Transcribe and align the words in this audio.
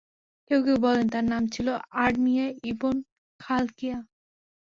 কেউ 0.51 0.59
কেউ 0.65 0.77
বলেন, 0.85 1.05
তাঁর 1.13 1.25
নাম 1.25 1.43
ছিল, 1.53 1.67
আরমিয়া 2.03 2.47
ইবন 2.71 2.95
খালকিয়া। 3.39 3.97